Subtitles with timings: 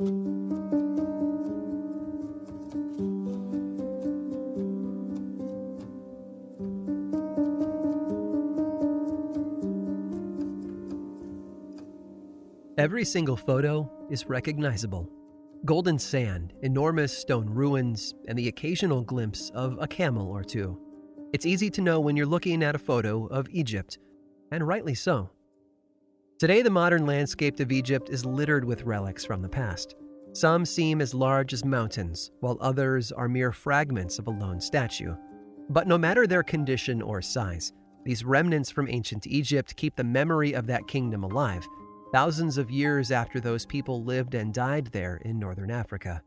[0.00, 0.14] Every
[13.04, 15.06] single photo is recognizable.
[15.66, 20.80] Golden sand, enormous stone ruins, and the occasional glimpse of a camel or two.
[21.34, 23.98] It's easy to know when you're looking at a photo of Egypt,
[24.50, 25.30] and rightly so.
[26.40, 29.94] Today, the modern landscape of Egypt is littered with relics from the past.
[30.32, 35.14] Some seem as large as mountains, while others are mere fragments of a lone statue.
[35.68, 37.74] But no matter their condition or size,
[38.06, 41.68] these remnants from ancient Egypt keep the memory of that kingdom alive
[42.10, 46.22] thousands of years after those people lived and died there in northern Africa.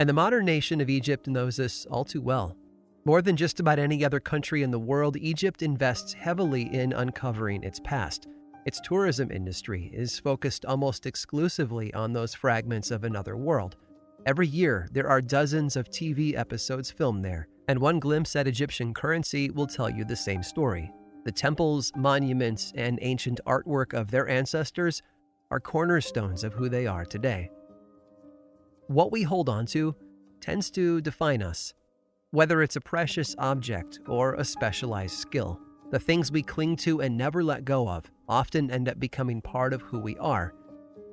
[0.00, 2.56] And the modern nation of Egypt knows this all too well.
[3.04, 7.62] More than just about any other country in the world, Egypt invests heavily in uncovering
[7.62, 8.26] its past.
[8.66, 13.76] Its tourism industry is focused almost exclusively on those fragments of another world.
[14.26, 18.92] Every year, there are dozens of TV episodes filmed there, and one glimpse at Egyptian
[18.92, 20.90] currency will tell you the same story.
[21.24, 25.02] The temples, monuments, and ancient artwork of their ancestors
[25.50, 27.50] are cornerstones of who they are today.
[28.88, 29.94] What we hold on to
[30.40, 31.72] tends to define us,
[32.30, 35.60] whether it's a precious object or a specialized skill.
[35.90, 39.74] The things we cling to and never let go of often end up becoming part
[39.74, 40.54] of who we are.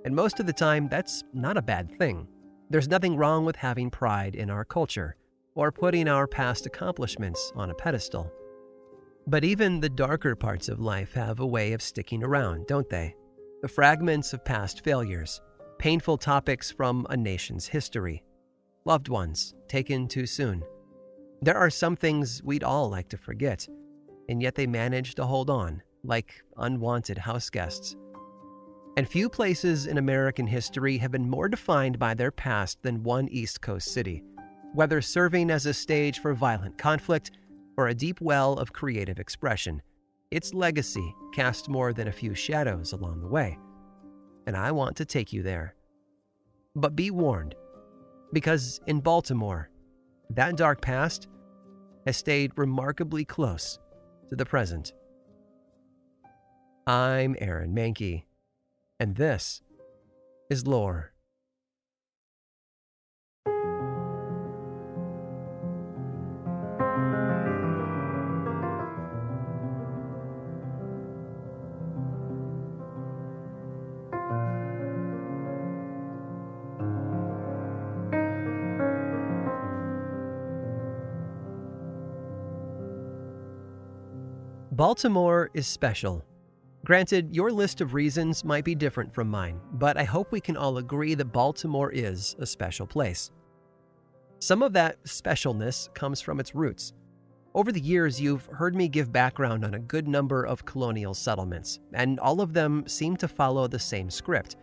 [0.06, 2.28] And most of the time, that's not a bad thing.
[2.70, 5.18] There's nothing wrong with having pride in our culture
[5.56, 8.32] or putting our past accomplishments on a pedestal.
[9.26, 13.16] But even the darker parts of life have a way of sticking around, don't they?
[13.62, 15.42] The fragments of past failures,
[15.80, 18.24] painful topics from a nation's history,
[18.86, 20.64] loved ones taken too soon.
[21.42, 23.68] There are some things we'd all like to forget,
[24.30, 27.96] and yet they manage to hold on, like unwanted house guests.
[28.98, 33.28] And few places in American history have been more defined by their past than one
[33.30, 34.24] East Coast city,
[34.74, 37.32] whether serving as a stage for violent conflict
[37.78, 39.82] or a deep well of creative expression.
[40.32, 43.58] Its legacy cast more than a few shadows along the way.
[44.48, 45.76] And I want to take you there.
[46.76, 47.56] But be warned,
[48.34, 49.70] because in Baltimore,
[50.32, 51.28] that dark past
[52.06, 53.80] has stayed remarkably close
[54.30, 54.94] to the present.
[56.90, 58.24] I'm Aaron Mahnke,
[58.98, 59.62] and this
[60.50, 61.12] is Lore.
[84.72, 86.24] Baltimore is special.
[86.88, 90.56] Granted, your list of reasons might be different from mine, but I hope we can
[90.56, 93.30] all agree that Baltimore is a special place.
[94.40, 96.94] Some of that specialness comes from its roots.
[97.54, 101.82] Over the years, you've heard me give background on a good number of colonial settlements,
[101.92, 104.56] and all of them seem to follow the same script.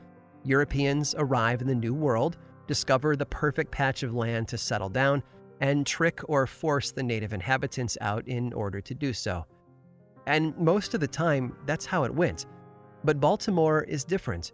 [0.44, 5.22] Europeans arrive in the New World, discover the perfect patch of land to settle down,
[5.60, 9.44] and trick or force the native inhabitants out in order to do so.
[10.26, 12.46] And most of the time, that's how it went.
[13.04, 14.52] But Baltimore is different.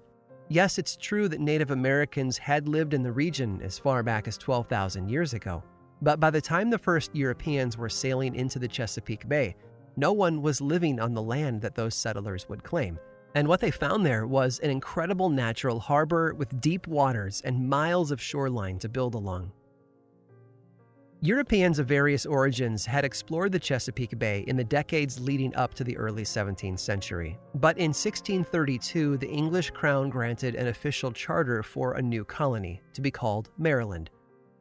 [0.48, 4.36] Yes, it's true that Native Americans had lived in the region as far back as
[4.36, 5.62] 12,000 years ago.
[6.03, 9.54] But by the time the first Europeans were sailing into the Chesapeake Bay,
[9.97, 12.98] no one was living on the land that those settlers would claim.
[13.37, 18.10] And what they found there was an incredible natural harbor with deep waters and miles
[18.10, 19.52] of shoreline to build along.
[21.22, 25.84] Europeans of various origins had explored the Chesapeake Bay in the decades leading up to
[25.84, 27.38] the early 17th century.
[27.56, 33.03] But in 1632, the English crown granted an official charter for a new colony to
[33.03, 34.08] be called Maryland.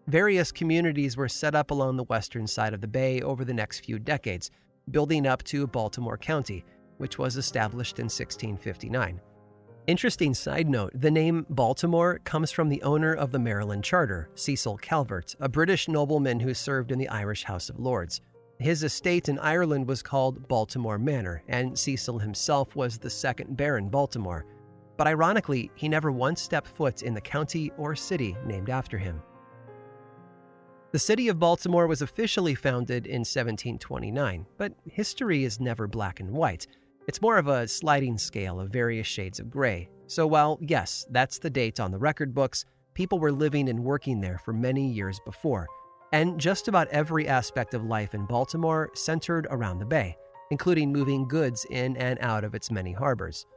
[0.07, 3.85] Various communities were set up along the western side of the bay over the next
[3.85, 4.51] few decades,
[4.91, 6.65] building up to Baltimore County,
[6.97, 9.21] which was established in 1659.
[9.89, 14.77] Interesting side note the name Baltimore comes from the owner of the Maryland Charter, Cecil
[14.77, 18.21] Calvert, a British nobleman who served in the Irish House of Lords.
[18.59, 23.89] His estate in Ireland was called Baltimore Manor, and Cecil himself was the second Baron
[23.89, 24.45] Baltimore.
[24.95, 29.19] But ironically, he never once stepped foot in the county or city named after him.
[30.91, 36.29] The city of Baltimore was officially founded in 1729, but history is never black and
[36.29, 36.67] white.
[37.09, 39.89] It's more of a sliding scale of various shades of gray.
[40.05, 44.21] So, while, yes, that's the date on the record books, people were living and working
[44.21, 45.65] there for many years before.
[46.13, 50.17] And just about every aspect of life in Baltimore centered around the bay,
[50.51, 53.47] including moving goods in and out of its many harbors.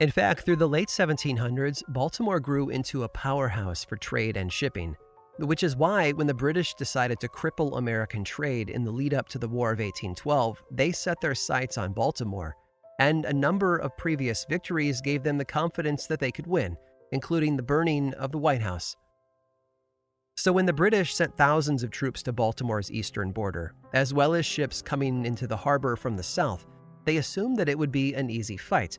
[0.00, 4.96] In fact, through the late 1700s, Baltimore grew into a powerhouse for trade and shipping,
[5.38, 9.28] which is why, when the British decided to cripple American trade in the lead up
[9.28, 12.56] to the War of 1812, they set their sights on Baltimore,
[12.98, 16.76] and a number of previous victories gave them the confidence that they could win,
[17.12, 18.96] including the burning of the White House.
[20.36, 24.46] So, when the British sent thousands of troops to Baltimore's eastern border, as well as
[24.46, 26.66] ships coming into the harbor from the south,
[27.04, 28.98] they assumed that it would be an easy fight.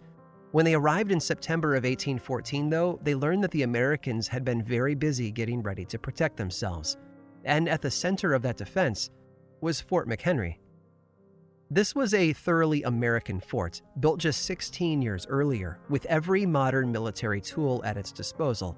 [0.51, 4.63] When they arrived in September of 1814, though, they learned that the Americans had been
[4.63, 6.97] very busy getting ready to protect themselves.
[7.45, 9.11] And at the center of that defense
[9.61, 10.57] was Fort McHenry.
[11.71, 17.41] This was a thoroughly American fort, built just 16 years earlier, with every modern military
[17.41, 18.75] tool at its disposal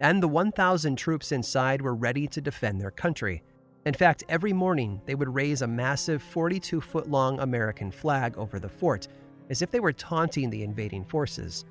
[0.00, 3.42] and the 1,000 troops inside were ready to defend their country.
[3.84, 8.58] In fact, every morning they would raise a massive 42 foot long American flag over
[8.58, 9.08] the fort,
[9.50, 11.64] as if they were taunting the invading forces.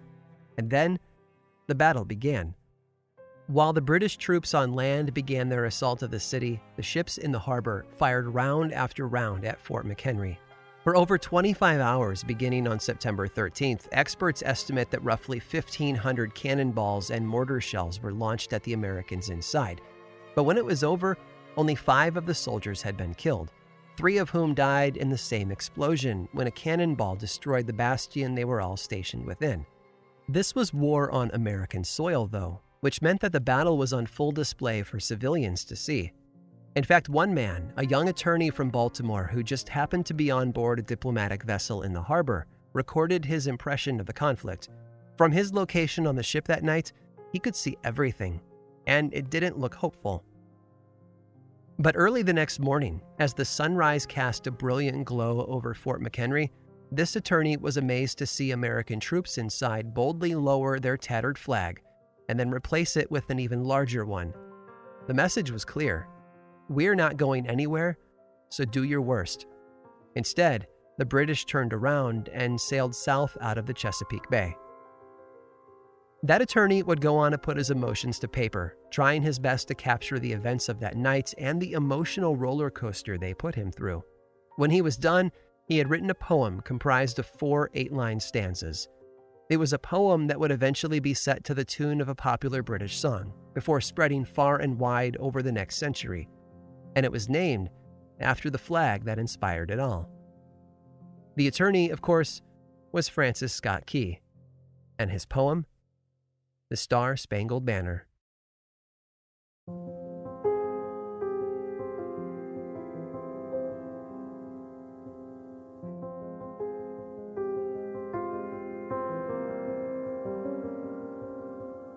[0.57, 0.99] And then
[1.67, 2.53] the battle began.
[3.47, 7.31] While the British troops on land began their assault of the city, the ships in
[7.31, 10.37] the harbor fired round after round at Fort McHenry.
[10.83, 17.27] For over 25 hours beginning on September 13th, experts estimate that roughly 1,500 cannonballs and
[17.27, 19.81] mortar shells were launched at the Americans inside.
[20.35, 21.17] But when it was over,
[21.57, 23.51] only five of the soldiers had been killed,
[23.99, 28.45] three of whom died in the same explosion when a cannonball destroyed the bastion they
[28.45, 29.65] were all stationed within.
[30.29, 34.31] This was war on American soil, though, which meant that the battle was on full
[34.31, 36.13] display for civilians to see.
[36.77, 40.51] In fact, one man, a young attorney from Baltimore who just happened to be on
[40.51, 44.69] board a diplomatic vessel in the harbor, recorded his impression of the conflict.
[45.17, 46.93] From his location on the ship that night,
[47.33, 48.39] he could see everything,
[48.87, 50.23] and it didn't look hopeful.
[51.81, 56.49] But early the next morning, as the sunrise cast a brilliant glow over Fort McHenry,
[56.91, 61.81] this attorney was amazed to see American troops inside boldly lower their tattered flag
[62.27, 64.33] and then replace it with an even larger one.
[65.07, 66.09] The message was clear
[66.67, 67.97] we're not going anywhere,
[68.49, 69.45] so do your worst.
[70.15, 70.67] Instead,
[70.97, 74.53] the British turned around and sailed south out of the Chesapeake Bay.
[76.23, 79.75] That attorney would go on to put his emotions to paper, trying his best to
[79.75, 84.03] capture the events of that night and the emotional roller coaster they put him through.
[84.57, 85.31] When he was done,
[85.67, 88.89] he had written a poem comprised of four eight line stanzas.
[89.49, 92.61] It was a poem that would eventually be set to the tune of a popular
[92.61, 96.27] British song, before spreading far and wide over the next century
[96.95, 97.69] and it was named
[98.19, 100.09] after the flag that inspired it all.
[101.35, 102.41] The attorney, of course,
[102.91, 104.19] was Francis Scott Key,
[104.97, 105.65] and his poem,
[106.69, 108.05] The Star Spangled Banner.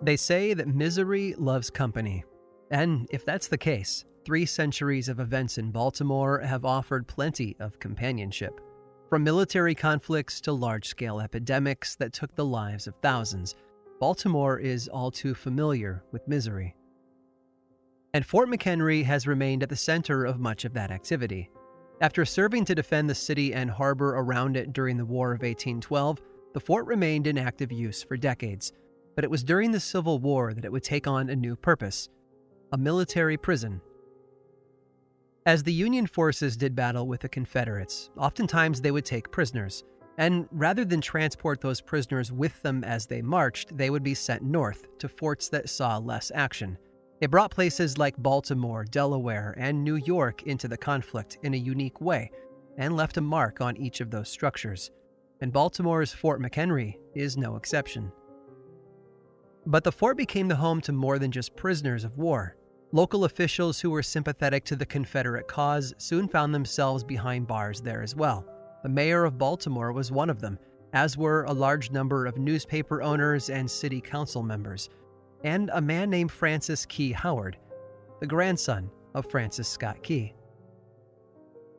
[0.02, 2.24] They say that misery loves company.
[2.70, 7.80] And if that's the case, Three centuries of events in Baltimore have offered plenty of
[7.80, 8.60] companionship.
[9.08, 13.56] From military conflicts to large scale epidemics that took the lives of thousands,
[14.02, 16.74] Baltimore is all too familiar with misery.
[18.12, 21.52] And Fort McHenry has remained at the center of much of that activity.
[22.00, 26.20] After serving to defend the city and harbor around it during the War of 1812,
[26.52, 28.72] the fort remained in active use for decades.
[29.14, 32.08] But it was during the Civil War that it would take on a new purpose
[32.72, 33.80] a military prison
[35.44, 39.82] as the Union forces did battle with the Confederates, oftentimes they would take prisoners,
[40.22, 44.40] and rather than transport those prisoners with them as they marched, they would be sent
[44.40, 46.78] north to forts that saw less action.
[47.20, 52.00] It brought places like Baltimore, Delaware, and New York into the conflict in a unique
[52.00, 52.30] way
[52.78, 54.92] and left a mark on each of those structures.
[55.40, 58.12] And Baltimore's Fort McHenry is no exception.
[59.66, 62.56] But the fort became the home to more than just prisoners of war.
[62.92, 68.04] Local officials who were sympathetic to the Confederate cause soon found themselves behind bars there
[68.04, 68.46] as well.
[68.82, 70.58] The mayor of Baltimore was one of them,
[70.92, 74.90] as were a large number of newspaper owners and city council members,
[75.44, 77.56] and a man named Francis Key Howard,
[78.20, 80.34] the grandson of Francis Scott Key.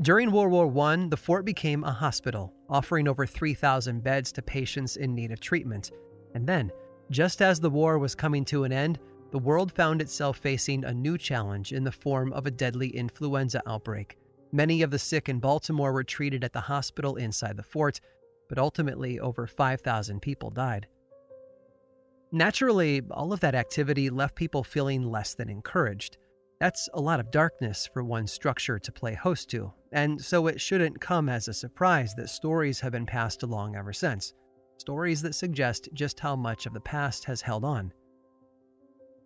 [0.02, 4.98] During World War I, the fort became a hospital, offering over 3,000 beds to patients
[4.98, 5.92] in need of treatment.
[6.34, 6.72] And then,
[7.12, 9.00] just as the war was coming to an end,
[9.32, 13.62] the world found itself facing a new challenge in the form of a deadly influenza
[13.68, 14.18] outbreak.
[14.56, 18.00] Many of the sick in Baltimore were treated at the hospital inside the fort,
[18.48, 20.86] but ultimately over 5,000 people died.
[22.32, 26.18] Naturally, all of that activity left people feeling less than encouraged.
[26.60, 30.62] That's a lot of darkness for one structure to play host to, and so it
[30.62, 34.34] shouldn't come as a surprise that stories have been passed along ever since.
[34.78, 37.92] stories that suggest just how much of the past has held on.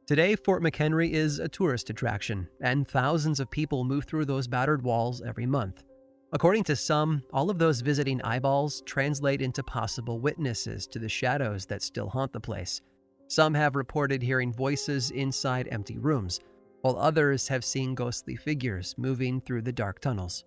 [0.08, 4.82] Today, Fort McHenry is a tourist attraction, and thousands of people move through those battered
[4.82, 5.84] walls every month.
[6.32, 11.66] According to some, all of those visiting eyeballs translate into possible witnesses to the shadows
[11.66, 12.80] that still haunt the place.
[13.28, 16.40] Some have reported hearing voices inside empty rooms,
[16.84, 20.46] while others have seen ghostly figures moving through the dark tunnels.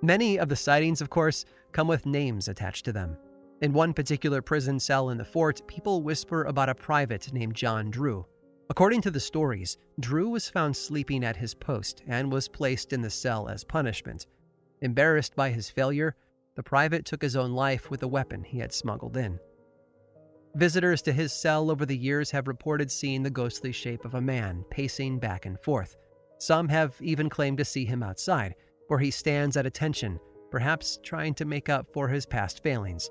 [0.00, 3.16] Many of the sightings, of course, come with names attached to them.
[3.60, 7.90] In one particular prison cell in the fort, people whisper about a private named John
[7.90, 8.24] Drew.
[8.70, 13.02] According to the stories, Drew was found sleeping at his post and was placed in
[13.02, 14.28] the cell as punishment.
[14.80, 16.14] Embarrassed by his failure,
[16.54, 19.40] the private took his own life with a weapon he had smuggled in.
[20.54, 24.20] Visitors to his cell over the years have reported seeing the ghostly shape of a
[24.20, 25.96] man pacing back and forth.
[26.38, 28.54] Some have even claimed to see him outside,
[28.86, 30.20] where he stands at attention,
[30.52, 33.10] perhaps trying to make up for his past failings.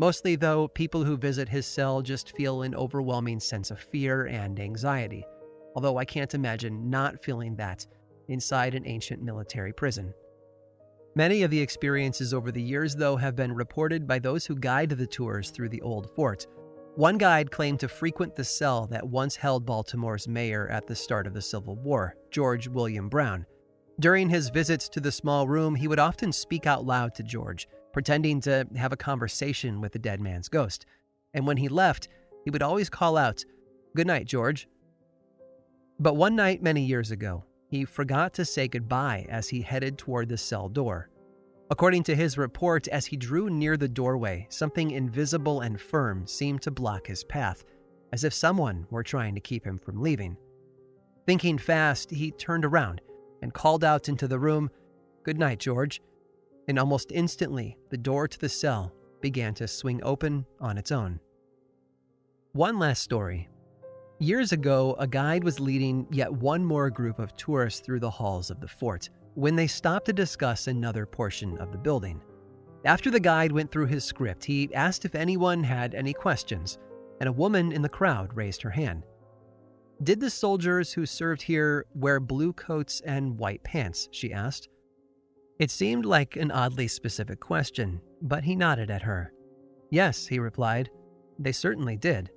[0.00, 4.58] Mostly, though, people who visit his cell just feel an overwhelming sense of fear and
[4.58, 5.26] anxiety,
[5.76, 7.86] although I can't imagine not feeling that
[8.26, 10.14] inside an ancient military prison.
[11.14, 14.88] Many of the experiences over the years, though, have been reported by those who guide
[14.88, 16.46] the tours through the old fort.
[16.94, 21.26] One guide claimed to frequent the cell that once held Baltimore's mayor at the start
[21.26, 23.44] of the Civil War, George William Brown.
[24.00, 27.68] During his visits to the small room, he would often speak out loud to George,
[27.92, 30.86] pretending to have a conversation with the dead man's ghost.
[31.34, 32.08] And when he left,
[32.44, 33.44] he would always call out,
[33.96, 34.68] Good night, George.
[35.98, 40.28] But one night many years ago, he forgot to say goodbye as he headed toward
[40.28, 41.10] the cell door.
[41.70, 46.62] According to his report, as he drew near the doorway, something invisible and firm seemed
[46.62, 47.64] to block his path,
[48.12, 50.36] as if someone were trying to keep him from leaving.
[51.26, 53.00] Thinking fast, he turned around
[53.40, 54.70] and called out into the room,
[55.22, 56.00] Good night, George.
[56.68, 61.20] And almost instantly, the door to the cell began to swing open on its own.
[62.52, 63.48] One last story
[64.18, 68.50] Years ago, a guide was leading yet one more group of tourists through the halls
[68.50, 72.20] of the fort when they stopped to discuss another portion of the building.
[72.84, 76.78] After the guide went through his script, he asked if anyone had any questions,
[77.20, 79.04] and a woman in the crowd raised her hand.
[80.02, 84.08] Did the soldiers who served here wear blue coats and white pants?
[84.12, 84.68] she asked.
[85.60, 89.34] It seemed like an oddly specific question, but he nodded at her.
[89.90, 90.88] Yes, he replied.
[91.38, 92.30] They certainly did.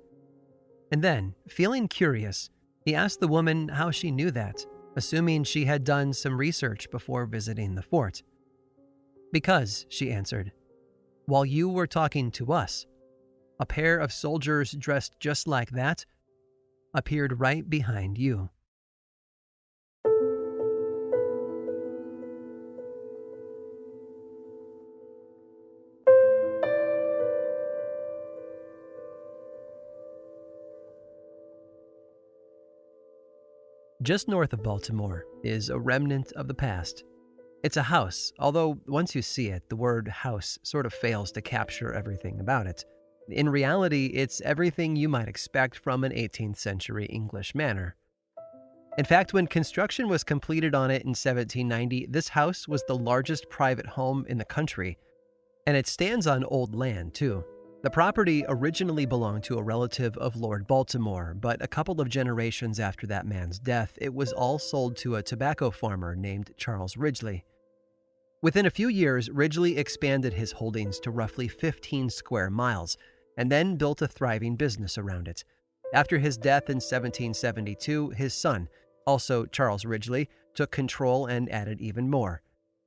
[0.92, 2.50] And then, feeling curious,
[2.84, 7.24] he asked the woman how she knew that, assuming she had done some research before
[7.24, 8.22] visiting the fort.
[9.32, 10.52] Because, she answered,
[11.24, 12.84] while you were talking to us,
[13.58, 16.04] a pair of soldiers dressed just like that
[16.92, 18.50] appeared right behind you.
[34.04, 37.04] Just north of Baltimore is a remnant of the past.
[37.62, 41.40] It's a house, although once you see it, the word house sort of fails to
[41.40, 42.84] capture everything about it.
[43.30, 47.96] In reality, it's everything you might expect from an 18th century English manor.
[48.98, 53.48] In fact, when construction was completed on it in 1790, this house was the largest
[53.48, 54.98] private home in the country.
[55.66, 57.42] And it stands on old land, too.
[57.84, 62.80] The property originally belonged to a relative of Lord Baltimore, but a couple of generations
[62.80, 67.44] after that man's death, it was all sold to a tobacco farmer named Charles Ridgely.
[68.40, 72.96] Within a few years, Ridgely expanded his holdings to roughly 15 square miles
[73.36, 75.44] and then built a thriving business around it.
[75.92, 78.66] After his death in 1772, his son,
[79.06, 82.40] also Charles Ridgely, took control and added even more.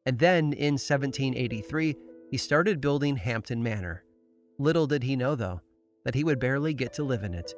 [0.07, 1.95] And then in 1783,
[2.31, 4.03] he started building Hampton Manor,
[4.59, 5.61] Little did he know, though,
[6.03, 7.53] that he would barely get to live in it.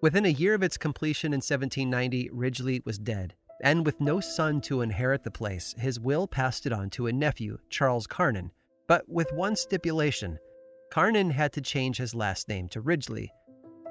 [0.00, 4.60] Within a year of its completion in 1790, Ridgely was dead, and with no son
[4.62, 8.50] to inherit the place, his will passed it on to a nephew, Charles Carnan,
[8.88, 10.38] but with one stipulation.
[10.90, 13.30] Carnan had to change his last name to Ridgely.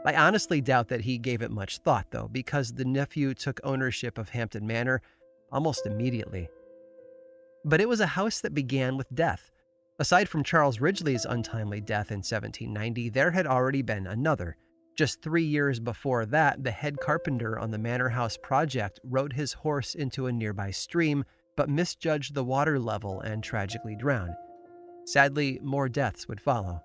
[0.06, 4.18] I honestly doubt that he gave it much thought, though, because the nephew took ownership
[4.18, 5.02] of Hampton Manor
[5.52, 6.50] almost immediately.
[7.66, 9.52] But it was a house that began with death.
[10.00, 14.56] Aside from Charles Ridgely's untimely death in 1790, there had already been another.
[14.96, 19.52] Just three years before that, the head carpenter on the Manor House project rode his
[19.52, 21.26] horse into a nearby stream,
[21.58, 24.36] but misjudged the water level and tragically drowned.
[25.06, 26.82] Sadly, more deaths would follow.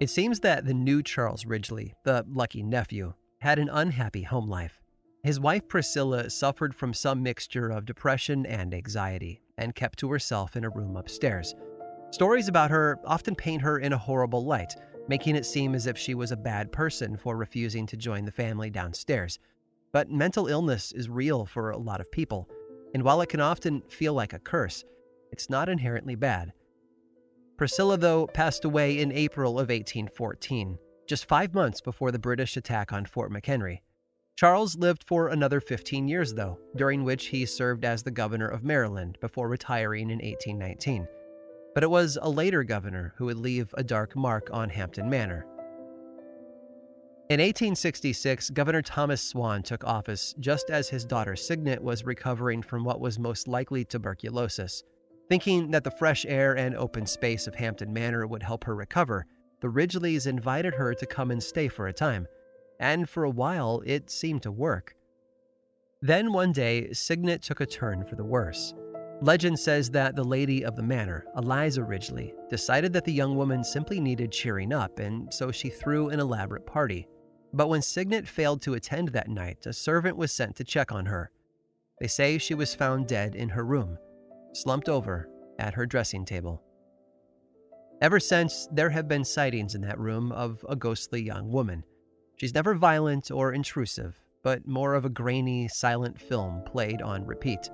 [0.00, 4.80] It seems that the new Charles Ridgely, the lucky nephew, had an unhappy home life.
[5.24, 10.56] His wife Priscilla suffered from some mixture of depression and anxiety, and kept to herself
[10.56, 11.54] in a room upstairs.
[12.10, 14.74] Stories about her often paint her in a horrible light,
[15.08, 18.30] making it seem as if she was a bad person for refusing to join the
[18.30, 19.38] family downstairs.
[19.92, 22.48] But mental illness is real for a lot of people,
[22.94, 24.84] and while it can often feel like a curse,
[25.32, 26.52] it's not inherently bad.
[27.56, 32.92] Priscilla, though, passed away in April of 1814, just five months before the British attack
[32.92, 33.80] on Fort McHenry.
[34.38, 38.62] Charles lived for another 15 years, though, during which he served as the governor of
[38.62, 41.08] Maryland before retiring in 1819.
[41.74, 45.44] But it was a later governor who would leave a dark mark on Hampton Manor.
[47.30, 52.84] In 1866, Governor Thomas Swann took office just as his daughter Signet was recovering from
[52.84, 54.84] what was most likely tuberculosis.
[55.28, 59.26] Thinking that the fresh air and open space of Hampton Manor would help her recover,
[59.60, 62.28] the Ridgelys invited her to come and stay for a time.
[62.80, 64.94] And for a while, it seemed to work.
[66.00, 68.72] Then one day, Signet took a turn for the worse.
[69.20, 73.64] Legend says that the lady of the manor, Eliza Ridgely, decided that the young woman
[73.64, 77.08] simply needed cheering up, and so she threw an elaborate party.
[77.52, 81.06] But when Signet failed to attend that night, a servant was sent to check on
[81.06, 81.32] her.
[81.98, 83.98] They say she was found dead in her room,
[84.52, 86.62] slumped over at her dressing table.
[88.00, 91.82] Ever since, there have been sightings in that room of a ghostly young woman.
[92.38, 97.68] She's never violent or intrusive, but more of a grainy, silent film played on repeat.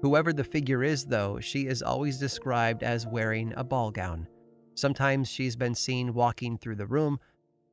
[0.00, 4.28] Whoever the figure is, though, she is always described as wearing a ball gown.
[4.74, 7.18] Sometimes she's been seen walking through the room,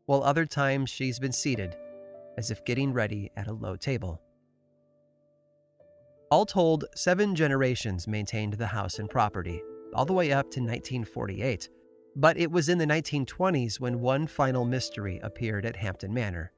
[0.07, 1.77] while other times she's been seated,
[2.35, 4.19] as if getting ready at a low table.
[6.31, 9.61] All told, seven generations maintained the house and property,
[9.93, 11.69] all the way up to 1948.
[12.15, 16.51] But it was in the 1920s when one final mystery appeared at Hampton Manor.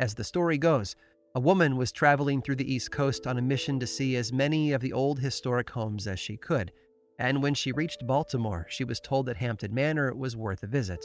[0.00, 0.96] As the story goes,
[1.34, 4.72] a woman was traveling through the East Coast on a mission to see as many
[4.72, 6.72] of the old historic homes as she could,
[7.18, 11.04] and when she reached Baltimore, she was told that Hampton Manor was worth a visit.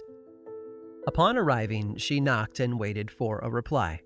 [1.05, 4.01] Upon arriving, she knocked and waited for a reply.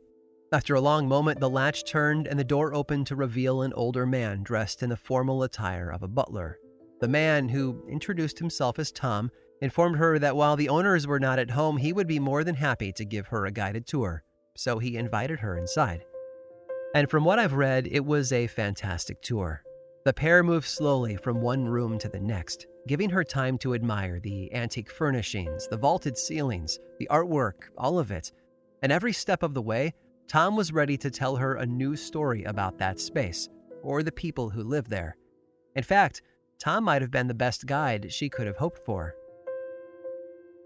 [0.52, 4.06] After a long moment, the latch turned and the door opened to reveal an older
[4.06, 6.58] man dressed in the formal attire of a butler.
[7.00, 9.30] The man, who introduced himself as Tom,
[9.62, 12.56] informed her that while the owners were not at home, he would be more than
[12.56, 14.24] happy to give her a guided tour,
[14.56, 16.06] so he invited her inside.
[16.96, 19.64] And from what I've read, it was a fantastic tour.
[20.06, 24.20] The pair moved slowly from one room to the next, giving her time to admire
[24.20, 28.32] the antique furnishings, the vaulted ceilings, the artwork, all of it.
[28.82, 29.94] And every step of the way,
[30.28, 33.50] Tom was ready to tell her a new story about that space,
[33.84, 35.18] or the people who live there.
[35.76, 36.22] In fact,
[36.60, 39.16] Tom might have been the best guide she could have hoped for.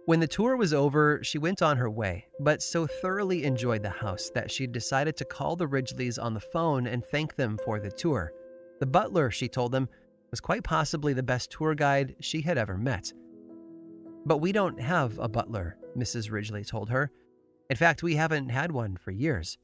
[0.06, 3.90] When the tour was over, she went on her way, but so thoroughly enjoyed the
[3.90, 7.80] house that she decided to call the Ridgelys on the phone and thank them for
[7.80, 8.34] the tour.
[8.80, 9.88] The butler, she told them,
[10.32, 13.14] was quite possibly the best tour guide she had ever met.
[14.26, 16.32] But we don't have a butler, Mrs.
[16.32, 17.12] Ridgely told her.
[17.70, 19.60] In fact, we haven't had one for years.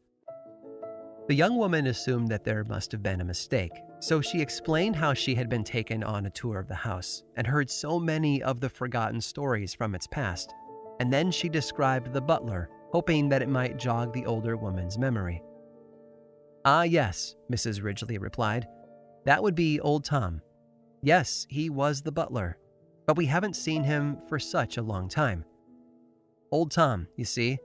[1.28, 5.14] The young woman assumed that there must have been a mistake, so she explained how
[5.14, 8.60] she had been taken on a tour of the house and heard so many of
[8.60, 10.54] the forgotten stories from its past.
[11.00, 15.42] And then she described the butler, hoping that it might jog the older woman's memory.
[16.66, 17.84] Ah, yes, Mrs.
[17.84, 18.68] Ridgely replied.
[19.26, 20.42] That would be Old Tom.
[21.02, 22.58] Yes, he was the butler,
[23.06, 25.46] but we haven't seen him for such a long time.
[26.52, 27.58] Old Tom, you see,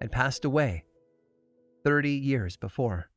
[0.00, 0.84] had passed away
[1.84, 3.09] 30 years before.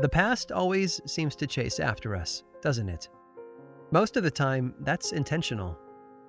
[0.00, 3.10] The past always seems to chase after us, doesn't it?
[3.90, 5.78] Most of the time, that's intentional.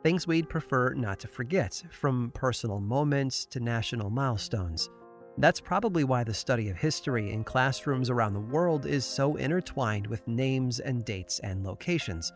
[0.04, 4.90] Things we'd prefer not to forget, from personal moments to national milestones.
[5.38, 10.06] That's probably why the study of history in classrooms around the world is so intertwined
[10.06, 12.34] with names and dates and locations.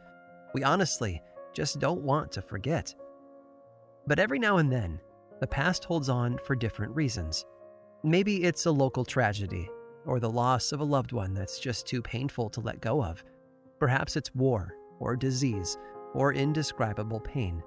[0.54, 1.22] We honestly
[1.54, 2.96] just don't want to forget.
[4.08, 5.02] But every now and then,
[5.42, 7.44] the past holds on for different reasons.
[8.06, 9.70] Maybe it's a local tragedy
[10.06, 13.24] or the loss of a loved one that's just too painful to let go of.
[13.80, 15.78] Perhaps it's war, or disease,
[16.14, 17.62] or indescribable pain.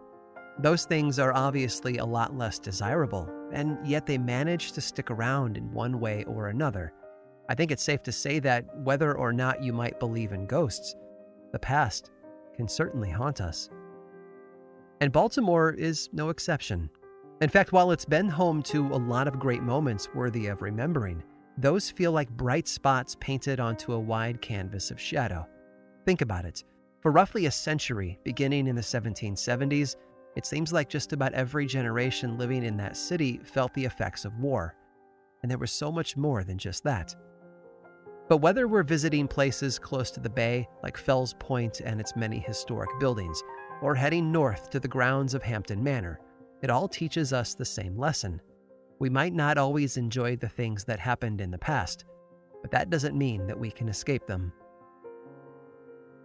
[0.61, 5.57] Those things are obviously a lot less desirable, and yet they manage to stick around
[5.57, 6.93] in one way or another.
[7.49, 10.95] I think it's safe to say that whether or not you might believe in ghosts,
[11.53, 12.11] the past
[12.55, 13.71] can certainly haunt us.
[15.01, 16.91] And Baltimore is no exception.
[17.41, 21.23] In fact, while it's been home to a lot of great moments worthy of remembering,
[21.59, 25.45] those feel like bright spots painted onto a wide canvas of shadow.
[26.07, 26.63] Think about it.
[27.01, 29.97] For roughly a century, beginning in the 1770s,
[30.37, 34.39] it seems like just about every generation living in that city felt the effects of
[34.39, 34.77] war.
[35.43, 37.15] And there was so much more than just that.
[38.29, 42.39] But whether we're visiting places close to the bay, like Fells Point and its many
[42.39, 43.43] historic buildings,
[43.83, 46.21] or heading north to the grounds of Hampton Manor,
[46.63, 48.41] it all teaches us the same lesson.
[48.99, 52.05] We might not always enjoy the things that happened in the past,
[52.63, 54.53] but that doesn't mean that we can escape them.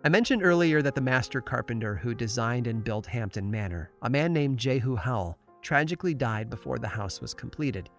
[0.03, 4.33] I mentioned earlier that the master carpenter who designed and built Hampton Manor, a man
[4.33, 7.89] named Jehu Howell, tragically died before the house was completed.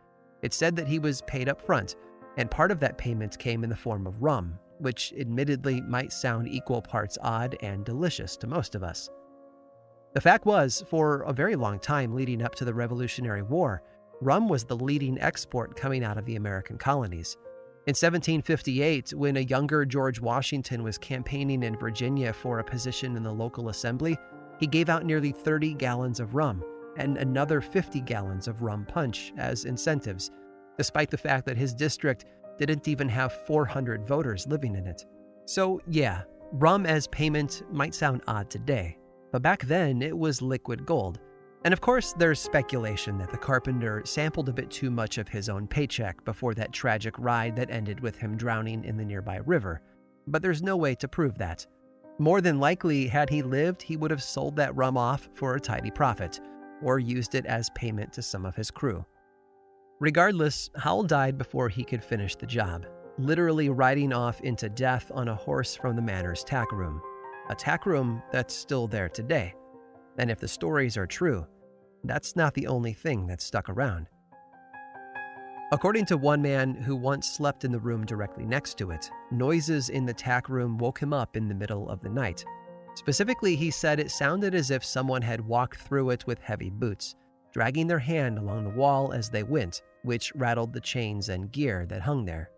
[0.42, 1.96] It's said that he was paid up front,
[2.36, 6.48] and part of that payment came in the form of rum, which admittedly might sound
[6.48, 9.08] equal parts odd and delicious to most of us.
[10.14, 13.82] The fact was, for a very long time leading up to the Revolutionary War,
[14.24, 17.36] rum was the leading export coming out of the American colonies.
[17.86, 23.22] In 1758, when a younger George Washington was campaigning in Virginia for a position in
[23.22, 24.16] the local assembly,
[24.58, 26.64] he gave out nearly 30 gallons of rum
[26.96, 30.30] and another 50 gallons of rum punch as incentives,
[30.78, 32.24] despite the fact that his district
[32.56, 35.04] didn't even have 400 voters living in it.
[35.44, 38.96] So, yeah, rum as payment might sound odd today,
[39.32, 41.20] but back then it was liquid gold
[41.64, 45.48] and of course, there's speculation that the carpenter sampled a bit too much of his
[45.48, 49.80] own paycheck before that tragic ride that ended with him drowning in the nearby river.
[50.26, 51.66] But there's no way to prove that.
[52.18, 55.60] More than likely, had he lived, he would have sold that rum off for a
[55.60, 56.38] tidy profit,
[56.82, 59.04] or used it as payment to some of his crew.
[60.00, 65.28] Regardless, Howell died before he could finish the job, literally riding off into death on
[65.28, 67.00] a horse from the manor's tack room.
[67.48, 69.54] A tack room that's still there today.
[70.18, 71.46] And if the stories are true,
[72.04, 74.08] that's not the only thing that stuck around.
[75.72, 79.88] According to one man who once slept in the room directly next to it, noises
[79.88, 82.44] in the tack room woke him up in the middle of the night.
[82.94, 87.16] Specifically, he said it sounded as if someone had walked through it with heavy boots,
[87.52, 91.86] dragging their hand along the wall as they went, which rattled the chains and gear
[91.86, 92.50] that hung there.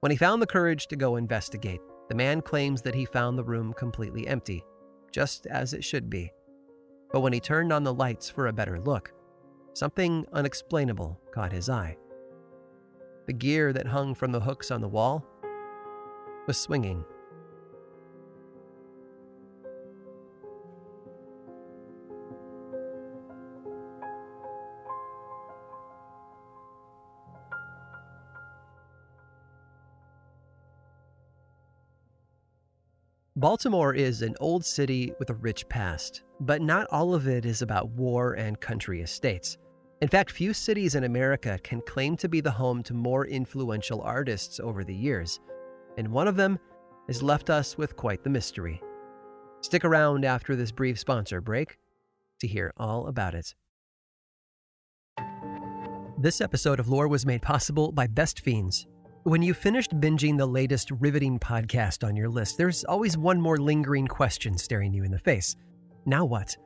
[0.00, 3.44] When he found the courage to go investigate, the man claims that he found the
[3.44, 4.62] room completely empty,
[5.10, 6.30] just as it should be.
[7.12, 9.12] But when he turned on the lights for a better look,
[9.72, 11.96] something unexplainable caught his eye.
[13.26, 15.24] The gear that hung from the hooks on the wall
[16.46, 17.04] was swinging
[33.38, 37.62] Baltimore is an old city with a rich past, but not all of it is
[37.62, 39.58] about war and country estates.
[40.02, 44.02] In fact, few cities in America can claim to be the home to more influential
[44.02, 45.40] artists over the years,
[45.96, 46.58] and one of them
[47.06, 48.80] has left us with quite the mystery.
[49.62, 51.78] Stick around after this brief sponsor break
[52.40, 53.54] to hear all about it.
[56.18, 58.86] This episode of Lore was made possible by Best Fiends
[59.26, 63.56] when you finished binging the latest riveting podcast on your list, there's always one more
[63.56, 65.56] lingering question staring you in the face.
[66.06, 66.56] Now what?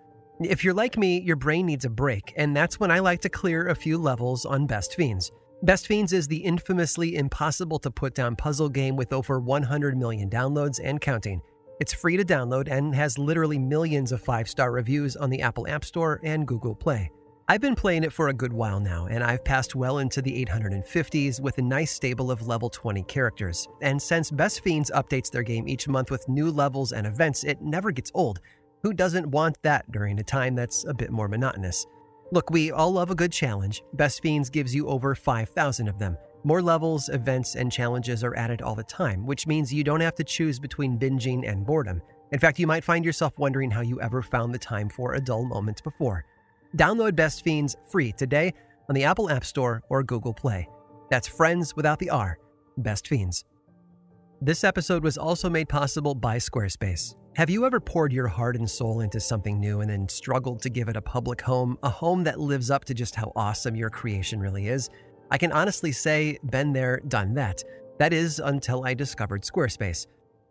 [0.42, 3.30] If you're like me, your brain needs a break, and that's when I like to
[3.30, 5.32] clear a few levels on Best Fiends.
[5.62, 10.28] Best Fiends is the infamously impossible to put down puzzle game with over 100 million
[10.28, 11.40] downloads and counting.
[11.80, 15.66] It's free to download and has literally millions of five star reviews on the Apple
[15.66, 17.10] App Store and Google Play.
[17.48, 20.44] I've been playing it for a good while now, and I've passed well into the
[20.44, 23.66] 850s with a nice stable of level 20 characters.
[23.82, 27.60] And since Best Fiends updates their game each month with new levels and events, it
[27.60, 28.40] never gets old.
[28.82, 31.86] Who doesn't want that during a time that's a bit more monotonous?
[32.32, 33.82] Look, we all love a good challenge.
[33.92, 36.16] Best Fiends gives you over 5,000 of them.
[36.44, 40.14] More levels, events, and challenges are added all the time, which means you don't have
[40.14, 42.00] to choose between binging and boredom.
[42.32, 45.20] In fact, you might find yourself wondering how you ever found the time for a
[45.20, 46.24] dull moment before.
[46.76, 48.54] Download Best Fiends free today
[48.88, 50.66] on the Apple App Store or Google Play.
[51.10, 52.38] That's friends without the R,
[52.78, 53.44] Best Fiends.
[54.40, 57.16] This episode was also made possible by Squarespace.
[57.36, 60.68] Have you ever poured your heart and soul into something new and then struggled to
[60.68, 63.88] give it a public home, a home that lives up to just how awesome your
[63.88, 64.90] creation really is?
[65.30, 67.62] I can honestly say, been there, done that.
[67.98, 70.08] That is until I discovered Squarespace.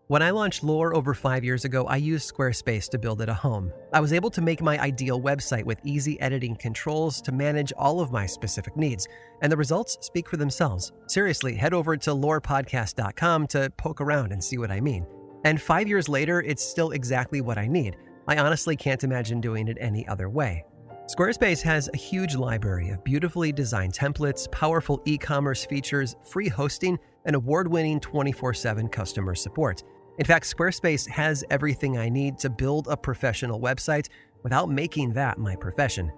[0.08, 3.34] When I launched Lore over five years ago, I used Squarespace to build it a
[3.34, 3.74] home.
[3.92, 8.00] I was able to make my ideal website with easy editing controls to manage all
[8.00, 9.06] of my specific needs,
[9.42, 10.94] and the results speak for themselves.
[11.08, 15.06] Seriously, head over to lorepodcast.com to poke around and see what I mean.
[15.44, 17.98] And five years later, it's still exactly what I need.
[18.28, 20.66] I honestly can't imagine doing it any other way.
[21.10, 27.00] Squarespace has a huge library of beautifully designed templates, powerful e commerce features, free hosting,
[27.26, 29.84] and award winning 24 7 customer support.
[30.20, 34.10] In fact, Squarespace has everything I need to build a professional website
[34.44, 36.12] without making that my profession.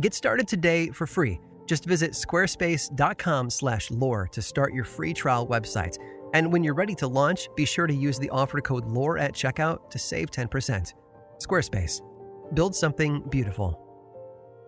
[0.00, 1.40] Get started today for free.
[1.64, 5.96] Just visit squarespace.com/lore to start your free trial website.
[6.34, 9.32] And when you're ready to launch, be sure to use the offer code LORE at
[9.32, 10.94] checkout to save 10%.
[11.38, 12.00] Squarespace.
[12.54, 13.82] Build something beautiful.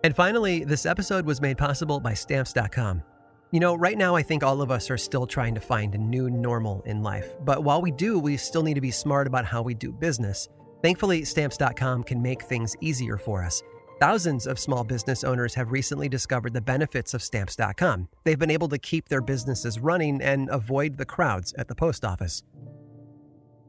[0.03, 3.03] And finally, this episode was made possible by stamps.com.
[3.51, 5.97] You know, right now I think all of us are still trying to find a
[5.97, 7.35] new normal in life.
[7.41, 10.47] But while we do, we still need to be smart about how we do business.
[10.83, 13.61] Thankfully, stamps.com can make things easier for us.
[13.99, 18.07] Thousands of small business owners have recently discovered the benefits of stamps.com.
[18.23, 22.05] They've been able to keep their businesses running and avoid the crowds at the post
[22.05, 22.43] office.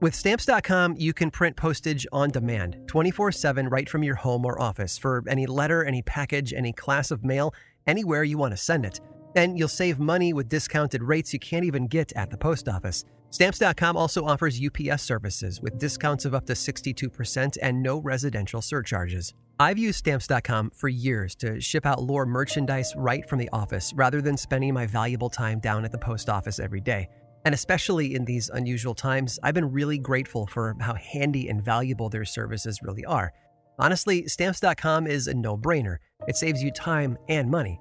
[0.01, 4.61] With stamps.com, you can print postage on demand, 24 7, right from your home or
[4.61, 7.53] office for any letter, any package, any class of mail,
[7.89, 9.01] anywhere you want to send it.
[9.35, 13.05] And you'll save money with discounted rates you can't even get at the post office.
[13.31, 19.35] Stamps.com also offers UPS services with discounts of up to 62% and no residential surcharges.
[19.61, 24.21] I've used Stamps.com for years to ship out lore merchandise right from the office rather
[24.21, 27.09] than spending my valuable time down at the post office every day.
[27.45, 32.09] And especially in these unusual times, I've been really grateful for how handy and valuable
[32.09, 33.33] their services really are.
[33.79, 35.99] Honestly, Stamps.com is a no brainer.
[36.27, 37.81] It saves you time and money.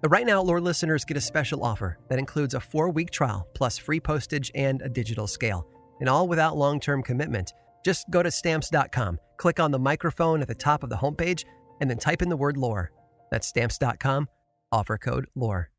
[0.00, 3.46] But right now, Lore listeners get a special offer that includes a four week trial
[3.54, 5.66] plus free postage and a digital scale,
[6.00, 7.52] and all without long term commitment.
[7.84, 11.44] Just go to stamps.com, click on the microphone at the top of the homepage,
[11.80, 12.92] and then type in the word lore.
[13.30, 14.28] That's stamps.com,
[14.72, 15.70] offer code lore.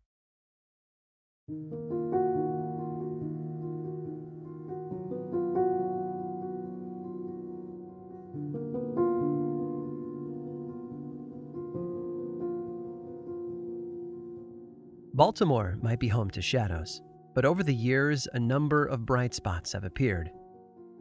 [15.22, 17.04] Baltimore might be home to shadows,
[17.36, 20.32] but over the years, a number of bright spots have appeared.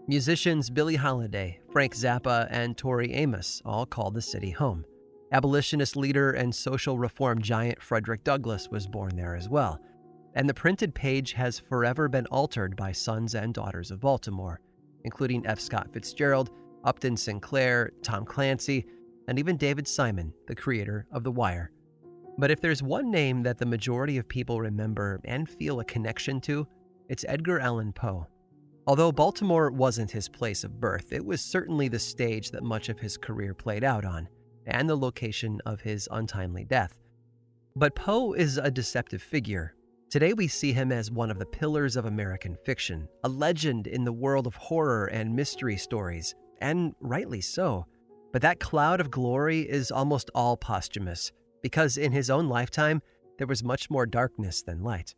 [0.08, 4.84] Musicians Billie Holiday, Frank Zappa, and Tori Amos all called the city home.
[5.32, 9.80] Abolitionist leader and social reform giant Frederick Douglass was born there as well.
[10.34, 14.60] And the printed page has forever been altered by sons and daughters of Baltimore,
[15.04, 15.58] including F.
[15.60, 16.50] Scott Fitzgerald,
[16.84, 18.84] Upton Sinclair, Tom Clancy,
[19.28, 21.72] and even David Simon, the creator of The Wire.
[22.40, 26.40] But if there's one name that the majority of people remember and feel a connection
[26.40, 26.66] to,
[27.10, 28.26] it's Edgar Allan Poe.
[28.86, 32.98] Although Baltimore wasn't his place of birth, it was certainly the stage that much of
[32.98, 34.26] his career played out on,
[34.64, 36.98] and the location of his untimely death.
[37.76, 39.74] But Poe is a deceptive figure.
[40.08, 44.02] Today we see him as one of the pillars of American fiction, a legend in
[44.02, 47.84] the world of horror and mystery stories, and rightly so.
[48.32, 53.02] But that cloud of glory is almost all posthumous, because in his own lifetime,
[53.38, 55.14] there was much more darkness than light.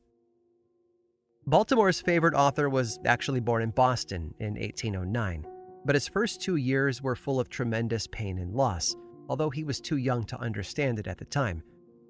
[1.46, 5.44] Baltimore's favorite author was actually born in Boston in 1809,
[5.84, 8.94] but his first two years were full of tremendous pain and loss,
[9.28, 11.62] although he was too young to understand it at the time.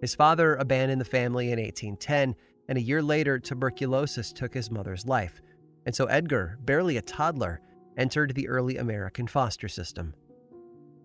[0.03, 2.35] His father abandoned the family in 1810,
[2.68, 5.40] and a year later, tuberculosis took his mother's life.
[5.87, 7.61] And so Edgar, barely a toddler,
[7.97, 10.14] entered the early American foster system.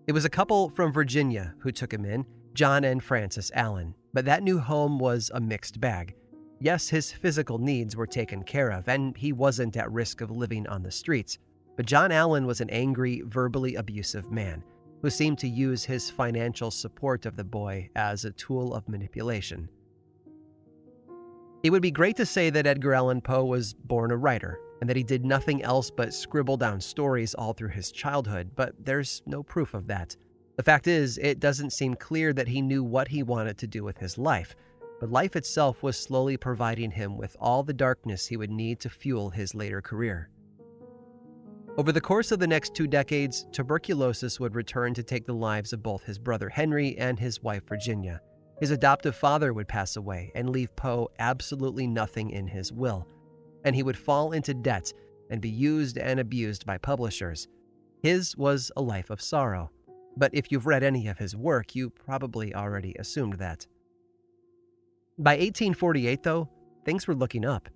[0.06, 2.26] It was a couple from Virginia who took him in,
[2.58, 6.16] John and Frances Allan, but that new home was a mixed bag.
[6.58, 10.66] Yes, his physical needs were taken care of, and he wasn't at risk of living
[10.66, 11.38] on the streets.
[11.76, 14.64] But John Allan was an angry, verbally abusive man
[15.02, 19.68] who seemed to use his financial support of the boy as a tool of manipulation.
[21.62, 24.90] It would be great to say that Edgar Allan Poe was born a writer and
[24.90, 29.22] that he did nothing else but scribble down stories all through his childhood, but there's
[29.26, 30.16] no proof of that.
[30.58, 33.82] The fact is, it doesn't seem clear that he knew what he wanted to do
[33.82, 34.54] with his life
[35.00, 38.90] but life itself was slowly providing him with all the darkness he would need to
[38.90, 40.28] fuel his later career.
[41.76, 45.72] Over the course of the next two decades, tuberculosis would return to take the lives
[45.72, 48.20] of both his brother Henry and his wife Virginia.
[48.58, 53.06] His adoptive father would pass away and leave Poe absolutely nothing in his will,
[53.64, 54.92] and he would fall into debt
[55.30, 57.46] and be used and abused by publishers.
[58.02, 59.70] His was a life of sorrow,
[60.18, 63.66] but if you've read any of his work, you probably already assumed that.
[65.16, 66.48] By 1848, though,
[66.84, 67.68] things were looking up.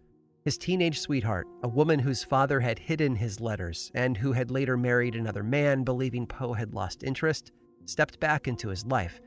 [0.44, 4.76] His teenage sweetheart, a woman whose father had hidden his letters and who had later
[4.76, 7.52] married another man believing Poe had lost interest,
[7.84, 9.20] stepped back into his life.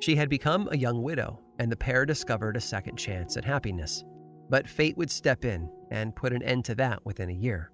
[0.00, 4.02] She had become a young widow, and the pair discovered a second chance at happiness.
[4.48, 7.70] But fate would step in and put an end to that within a year.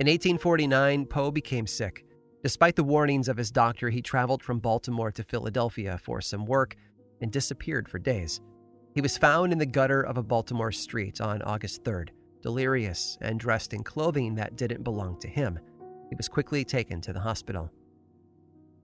[0.00, 2.04] In 1849, Poe became sick.
[2.42, 6.74] Despite the warnings of his doctor, he traveled from Baltimore to Philadelphia for some work
[7.20, 8.40] and disappeared for days.
[8.94, 12.08] He was found in the gutter of a Baltimore street on August 3rd,
[12.42, 15.58] delirious and dressed in clothing that didn't belong to him.
[16.10, 17.70] He was quickly taken to the hospital.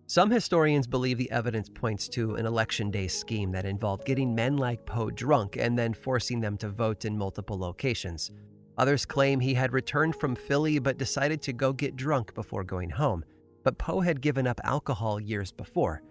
[0.07, 4.57] Some historians believe the evidence points to an election day scheme that involved getting men
[4.57, 8.31] like Poe drunk and then forcing them to vote in multiple locations.
[8.79, 12.90] Others claim he had returned from Philly but decided to go get drunk before going
[12.90, 13.25] home.
[13.68, 16.02] But Poe had given up alcohol years before.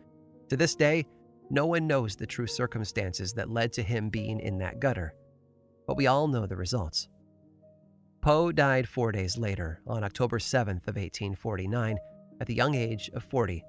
[0.50, 1.08] To this day,
[1.50, 5.16] no one knows the true circumstances that led to him being in that gutter.
[5.88, 7.10] But we all know the results.
[8.22, 11.98] Poe died four days later, on October 7th of 1849,
[12.40, 13.66] at the young age of 40.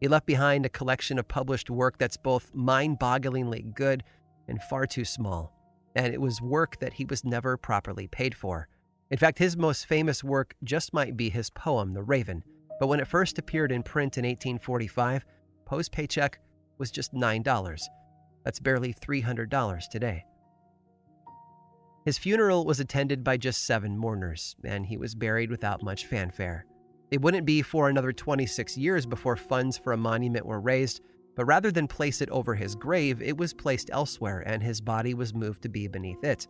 [0.00, 4.02] He left behind a collection of published work that's both mind bogglingly good
[4.48, 5.54] and far too small.
[5.94, 8.66] And it was work that he was never properly paid for.
[9.12, 12.42] In fact, his most famous work just might be his poem, The Raven.
[12.78, 15.24] But when it first appeared in print in 1845,
[15.64, 16.38] Poe's paycheck
[16.78, 17.80] was just $9.
[18.44, 20.24] That's barely $300 today.
[22.04, 26.64] His funeral was attended by just seven mourners, and he was buried without much fanfare.
[27.10, 31.00] It wouldn't be for another 26 years before funds for a monument were raised,
[31.36, 35.14] but rather than place it over his grave, it was placed elsewhere and his body
[35.14, 36.48] was moved to be beneath it.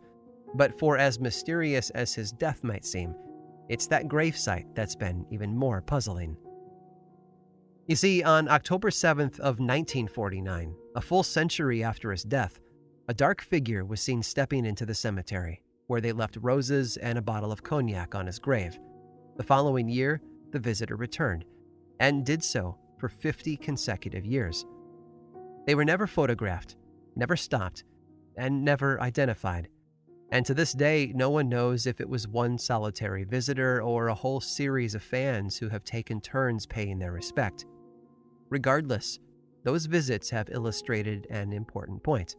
[0.55, 3.13] But for as mysterious as his death might seem,
[3.69, 6.35] it's that gravesite that's been even more puzzling.
[7.87, 12.59] You see, on October 7th of 1949, a full century after his death,
[13.07, 17.21] a dark figure was seen stepping into the cemetery, where they left roses and a
[17.21, 18.79] bottle of cognac on his grave.
[19.37, 21.45] The following year, the visitor returned,
[21.99, 24.65] and did so for 50 consecutive years.
[25.65, 26.75] They were never photographed,
[27.15, 27.83] never stopped,
[28.37, 29.69] and never identified.
[30.31, 34.15] And to this day, no one knows if it was one solitary visitor or a
[34.15, 37.65] whole series of fans who have taken turns paying their respect.
[38.49, 39.19] Regardless,
[39.63, 42.35] those visits have illustrated an important point.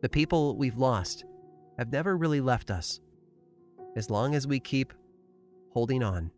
[0.00, 1.24] The people we've lost
[1.78, 3.00] have never really left us,
[3.96, 4.92] as long as we keep
[5.72, 6.30] holding on.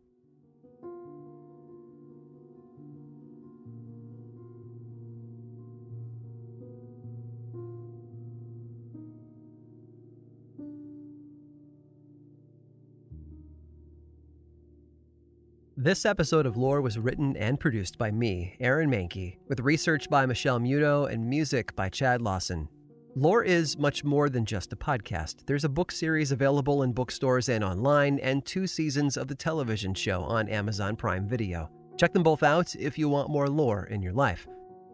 [15.87, 20.27] This episode of Lore was written and produced by me, Aaron Mahnke, with research by
[20.27, 22.69] Michelle Muto and music by Chad Lawson.
[23.15, 25.47] Lore is much more than just a podcast.
[25.47, 29.95] There's a book series available in bookstores and online, and two seasons of the television
[29.95, 31.71] show on Amazon Prime Video.
[31.97, 34.49] Check them both out if you want more lore in your life.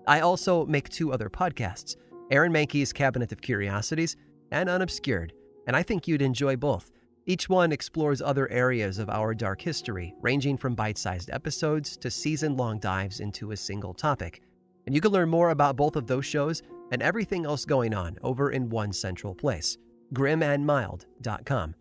[0.07, 1.96] I also make two other podcasts
[2.31, 4.14] Aaron Mahnke's Cabinet of Curiosities
[4.50, 5.33] and Unobscured,
[5.66, 6.91] and I think you'd enjoy both.
[7.27, 12.11] Each one explores other areas of our dark history, ranging from bite sized episodes to
[12.11, 14.43] season long dives into a single topic.
[14.87, 18.19] And you can learn more about both of those shows and everything else going on
[18.23, 19.79] over in one central place
[20.13, 21.75] grimandmild.com.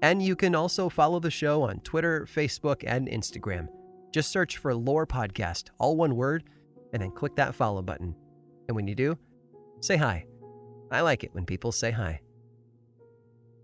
[0.00, 3.68] And you can also follow the show on Twitter, Facebook, and Instagram.
[4.10, 6.44] Just search for Lore Podcast, all one word,
[6.94, 8.14] and then click that follow button.
[8.68, 9.18] And when you do,
[9.80, 10.24] say hi.
[10.90, 12.21] I like it when people say hi.